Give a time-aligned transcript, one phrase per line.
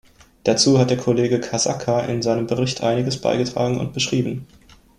[0.45, 4.47] Dazu hat der Kollege Casaca in seinem Bericht einiges beigetragen und beschrieben.